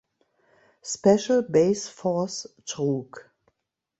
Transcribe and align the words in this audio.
Special 0.81 1.43
Base 1.43 1.87
Force 1.87 2.47
trug. 2.65 3.19